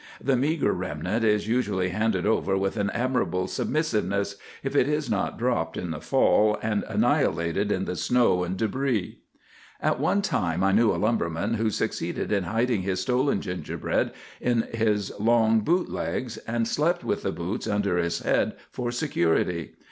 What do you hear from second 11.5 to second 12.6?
who succeeded in